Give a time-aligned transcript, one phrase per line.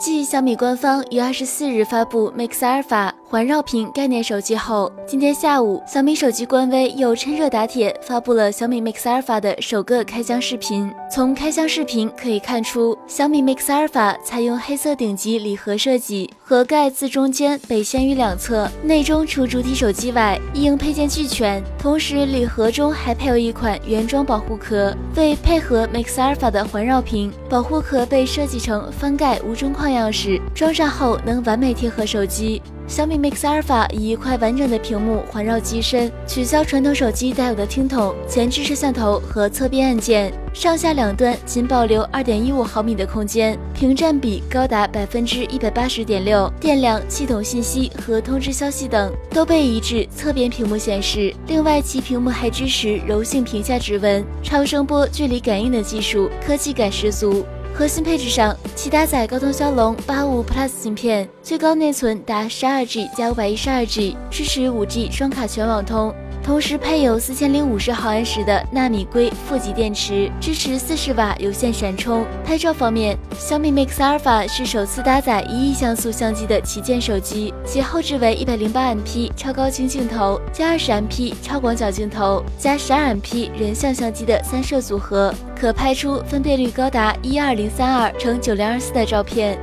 [0.00, 3.12] 继小米官方于二十四日发布 Mix Alpha。
[3.28, 10.90] 环绕屏概念手机后，今天下午，小米手机官微又趁热打铁发布了小米 Mix Alpha 的首个开箱视频。
[11.08, 21.62] 从开箱视频可以看出，小米 Mix Alpha 采用黑色顶级礼盒设计，盒盖自中间北掀于两侧，内中除主体手机外，一应配件俱全。
[21.78, 32.62] 同时，礼盒中还配有一款原装保护壳，为配合 Mix Alpha 的环绕屏，保护壳被设计成翻盖无中框样式，装上后能完美贴合手机。
[32.86, 51.32] 小米 Mix Alpha 以一块完整的屏幕环绕机身，取消传统手机带有的听筒、前置摄像头和侧边按键，上下两端仅保留二点一五毫米的空间，屏占比高达百分之一百八十点六，电量、系统信息和通知消息等都被移至侧边屏幕显示。
[51.46, 57.46] 另外，其屏幕还支持柔性屏下指纹、超声波距离感应的技术，科技感十足。
[57.72, 66.14] 核心配置上，其搭载高通骁龙八五 Plus 芯片，最高内存达十二 G 加五百一十二 G，支持五 G 双卡全网通。
[66.50, 72.26] 同时配有四千零五十毫安时的纳米硅负极电池，支持四十瓦有线闪充。
[72.44, 89.56] 拍照方面，小米 Mix Alpha 是首次搭载一亿像素相机的旗舰手机，其后置为一百零八 MP 超高清镜头加二十 MP 超广角镜头加十二 MP 人像相机的三摄组合，可拍出分辨率高达一二零三二乘九零二四的照片。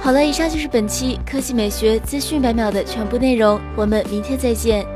[0.00, 4.86] 好了，以上就是本期科技美学资讯百秒的全部内容，我们明天再见。